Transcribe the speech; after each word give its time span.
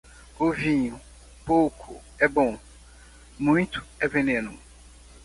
O 0.39 0.49
vinho, 0.51 0.99
pouco 1.45 2.01
é 2.17 2.27
bom, 2.27 2.57
muito 3.37 3.85
é 3.99 4.07
veneno. 4.07 4.57